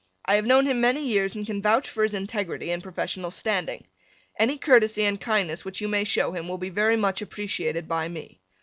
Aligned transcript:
I 0.25 0.33
have 0.33 0.47
known 0.47 0.65
him 0.65 0.81
many 0.81 1.05
years 1.07 1.35
and 1.35 1.45
can 1.45 1.61
vouch 1.61 1.87
for 1.87 2.01
his 2.01 2.15
integrity 2.15 2.71
and 2.71 2.81
professional 2.81 3.29
standing. 3.29 3.85
Any 4.39 4.57
courtesy 4.57 5.03
and 5.03 5.21
kindness 5.21 5.63
which 5.63 5.79
you 5.79 5.87
may 5.87 6.05
show 6.05 6.31
him 6.31 6.47
will 6.47 6.57
be 6.57 6.69
very 6.69 6.97
much 6.97 7.21
appreciated 7.21 7.87
by 7.87 8.07
me. 8.07 8.41